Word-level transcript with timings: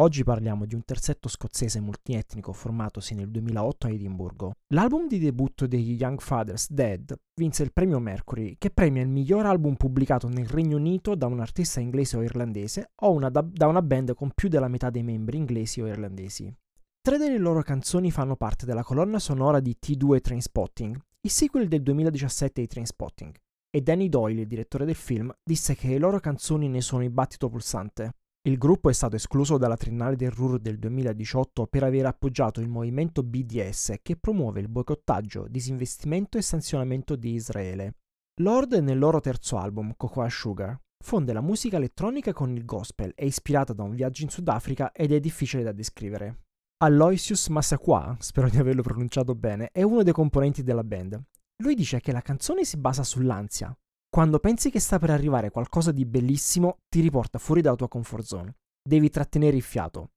Oggi 0.00 0.22
parliamo 0.22 0.64
di 0.64 0.76
un 0.76 0.84
terzetto 0.84 1.28
scozzese 1.28 1.80
multietnico 1.80 2.52
formatosi 2.52 3.16
nel 3.16 3.30
2008 3.30 3.88
a 3.88 3.90
Edimburgo. 3.90 4.52
L'album 4.72 5.08
di 5.08 5.18
debutto 5.18 5.66
degli 5.66 5.96
Young 5.98 6.20
Fathers, 6.20 6.70
Dead, 6.70 7.18
vinse 7.34 7.64
il 7.64 7.72
premio 7.72 7.98
Mercury, 7.98 8.54
che 8.58 8.70
premia 8.70 9.02
il 9.02 9.08
miglior 9.08 9.44
album 9.44 9.74
pubblicato 9.74 10.28
nel 10.28 10.46
Regno 10.46 10.76
Unito 10.76 11.16
da 11.16 11.26
un 11.26 11.40
artista 11.40 11.80
inglese 11.80 12.16
o 12.16 12.22
irlandese 12.22 12.92
o 13.02 13.10
una 13.10 13.28
da, 13.28 13.42
da 13.42 13.66
una 13.66 13.82
band 13.82 14.14
con 14.14 14.30
più 14.32 14.48
della 14.48 14.68
metà 14.68 14.88
dei 14.88 15.02
membri 15.02 15.36
inglesi 15.36 15.80
o 15.80 15.88
irlandesi. 15.88 16.54
Tre 17.00 17.18
delle 17.18 17.38
loro 17.38 17.62
canzoni 17.62 18.12
fanno 18.12 18.36
parte 18.36 18.66
della 18.66 18.84
colonna 18.84 19.18
sonora 19.18 19.58
di 19.58 19.76
T2 19.84 20.20
Trainspotting, 20.20 20.96
il 21.22 21.30
sequel 21.30 21.66
del 21.66 21.82
2017 21.82 22.60
di 22.60 22.66
Trainspotting, 22.68 23.34
e 23.68 23.80
Danny 23.80 24.08
Doyle, 24.08 24.42
il 24.42 24.46
direttore 24.46 24.84
del 24.84 24.94
film, 24.94 25.32
disse 25.42 25.74
che 25.74 25.88
le 25.88 25.98
loro 25.98 26.20
canzoni 26.20 26.68
ne 26.68 26.82
sono 26.82 27.02
il 27.02 27.10
battito 27.10 27.48
pulsante. 27.48 28.12
Il 28.42 28.56
gruppo 28.56 28.88
è 28.88 28.92
stato 28.92 29.16
escluso 29.16 29.58
dalla 29.58 29.76
Triennale 29.76 30.16
del 30.16 30.30
Ruhr 30.30 30.58
del 30.58 30.78
2018 30.78 31.66
per 31.66 31.82
aver 31.82 32.06
appoggiato 32.06 32.60
il 32.60 32.68
movimento 32.68 33.22
BDS 33.22 33.96
che 34.00 34.16
promuove 34.16 34.60
il 34.60 34.68
boicottaggio, 34.68 35.46
disinvestimento 35.48 36.38
e 36.38 36.42
sanzionamento 36.42 37.16
di 37.16 37.32
Israele. 37.32 37.96
Lord 38.40 38.74
nel 38.74 38.98
loro 38.98 39.20
terzo 39.20 39.58
album, 39.58 39.92
Cocoa 39.96 40.28
Sugar, 40.30 40.80
fonde 41.04 41.32
la 41.32 41.40
musica 41.40 41.76
elettronica 41.76 42.32
con 42.32 42.50
il 42.50 42.64
gospel, 42.64 43.12
è 43.14 43.24
ispirata 43.24 43.72
da 43.72 43.82
un 43.82 43.94
viaggio 43.94 44.22
in 44.22 44.30
Sudafrica 44.30 44.92
ed 44.92 45.12
è 45.12 45.20
difficile 45.20 45.64
da 45.64 45.72
descrivere. 45.72 46.44
Aloysius 46.78 47.48
Massaqua, 47.48 48.16
spero 48.20 48.48
di 48.48 48.56
averlo 48.56 48.82
pronunciato 48.82 49.34
bene, 49.34 49.70
è 49.72 49.82
uno 49.82 50.04
dei 50.04 50.12
componenti 50.12 50.62
della 50.62 50.84
band. 50.84 51.20
Lui 51.60 51.74
dice 51.74 52.00
che 52.00 52.12
la 52.12 52.22
canzone 52.22 52.64
si 52.64 52.76
basa 52.76 53.02
sull'ansia. 53.02 53.76
Quando 54.10 54.38
pensi 54.38 54.70
che 54.70 54.80
sta 54.80 54.98
per 54.98 55.10
arrivare 55.10 55.50
qualcosa 55.50 55.92
di 55.92 56.06
bellissimo, 56.06 56.78
ti 56.88 57.00
riporta 57.00 57.38
fuori 57.38 57.60
dalla 57.60 57.76
tua 57.76 57.88
comfort 57.88 58.24
zone. 58.24 58.56
Devi 58.82 59.10
trattenere 59.10 59.56
il 59.56 59.62
fiato. 59.62 60.12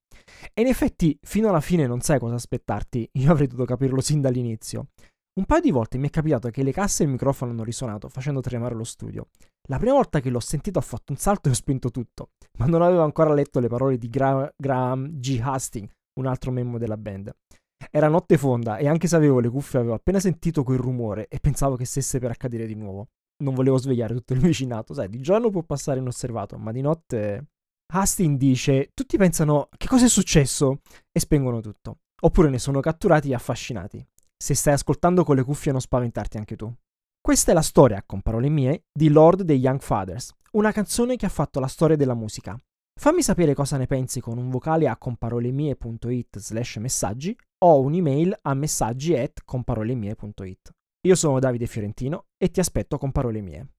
E 0.53 0.61
in 0.61 0.67
effetti, 0.67 1.17
fino 1.21 1.49
alla 1.49 1.59
fine 1.59 1.87
non 1.87 1.99
sai 1.99 2.17
cosa 2.17 2.35
aspettarti. 2.35 3.09
Io 3.13 3.31
avrei 3.31 3.47
dovuto 3.47 3.65
capirlo 3.65 3.99
sin 3.99 4.21
dall'inizio. 4.21 4.87
Un 5.33 5.45
paio 5.45 5.61
di 5.61 5.71
volte 5.71 5.97
mi 5.97 6.07
è 6.07 6.09
capitato 6.09 6.49
che 6.49 6.63
le 6.63 6.71
casse 6.71 7.03
e 7.03 7.05
il 7.05 7.11
microfono 7.11 7.51
hanno 7.51 7.63
risuonato, 7.63 8.09
facendo 8.09 8.41
tremare 8.41 8.75
lo 8.75 8.83
studio. 8.83 9.27
La 9.69 9.77
prima 9.77 9.93
volta 9.93 10.19
che 10.19 10.29
l'ho 10.29 10.39
sentito 10.39 10.79
ho 10.79 10.81
fatto 10.81 11.11
un 11.11 11.17
salto 11.17 11.47
e 11.47 11.51
ho 11.51 11.55
spento 11.55 11.89
tutto, 11.89 12.31
ma 12.59 12.65
non 12.65 12.81
avevo 12.81 13.03
ancora 13.03 13.33
letto 13.33 13.59
le 13.59 13.67
parole 13.67 13.97
di 13.97 14.09
Gra- 14.09 14.51
Graham 14.55 15.19
G. 15.19 15.39
Hastings, 15.41 15.91
un 16.19 16.25
altro 16.27 16.51
membro 16.51 16.77
della 16.77 16.97
band. 16.97 17.33
Era 17.89 18.07
notte 18.07 18.37
fonda 18.37 18.77
e 18.77 18.87
anche 18.87 19.07
se 19.07 19.15
avevo 19.15 19.39
le 19.39 19.49
cuffie 19.49 19.79
avevo 19.79 19.93
appena 19.95 20.19
sentito 20.19 20.63
quel 20.63 20.79
rumore 20.79 21.27
e 21.27 21.39
pensavo 21.39 21.75
che 21.75 21.85
stesse 21.85 22.19
per 22.19 22.31
accadere 22.31 22.65
di 22.65 22.75
nuovo. 22.75 23.07
Non 23.41 23.53
volevo 23.53 23.77
svegliare 23.77 24.13
tutto 24.13 24.33
il 24.33 24.39
vicinato, 24.39 24.93
sai, 24.93 25.09
di 25.09 25.19
giorno 25.19 25.49
può 25.49 25.63
passare 25.63 25.99
inosservato, 25.99 26.57
ma 26.57 26.71
di 26.71 26.81
notte... 26.81 27.47
Hastings 27.93 28.37
dice, 28.37 28.91
tutti 28.93 29.17
pensano 29.17 29.67
che 29.75 29.87
cosa 29.87 30.05
è 30.05 30.09
successo 30.09 30.79
e 31.11 31.19
spengono 31.19 31.59
tutto. 31.59 31.97
Oppure 32.21 32.49
ne 32.49 32.57
sono 32.57 32.79
catturati 32.79 33.31
e 33.31 33.33
affascinati. 33.33 34.05
Se 34.37 34.53
stai 34.53 34.73
ascoltando 34.73 35.25
con 35.25 35.35
le 35.35 35.43
cuffie 35.43 35.73
non 35.73 35.81
spaventarti 35.81 36.37
anche 36.37 36.55
tu. 36.55 36.73
Questa 37.19 37.51
è 37.51 37.53
la 37.53 37.61
storia, 37.61 38.01
con 38.05 38.21
parole 38.21 38.47
mie, 38.47 38.85
di 38.91 39.09
Lord 39.09 39.41
dei 39.41 39.59
Young 39.59 39.81
Fathers, 39.81 40.33
una 40.53 40.71
canzone 40.71 41.17
che 41.17 41.25
ha 41.25 41.29
fatto 41.29 41.59
la 41.59 41.67
storia 41.67 41.97
della 41.97 42.15
musica. 42.15 42.57
Fammi 42.99 43.21
sapere 43.21 43.53
cosa 43.53 43.77
ne 43.77 43.87
pensi 43.87 44.21
con 44.21 44.37
un 44.37 44.49
vocale 44.49 44.87
a 44.87 44.97
comparolemie.it 44.97 46.39
slash 46.39 46.77
messaggi 46.77 47.37
o 47.65 47.81
un'email 47.81 48.37
a 48.41 48.53
messaggi 48.53 49.17
at 49.17 49.41
comparolemie.it. 49.43 50.71
Io 51.03 51.15
sono 51.15 51.39
Davide 51.39 51.65
Fiorentino 51.65 52.27
e 52.37 52.51
ti 52.51 52.59
aspetto 52.59 52.99
con 52.99 53.11
parole 53.11 53.41
mie. 53.41 53.69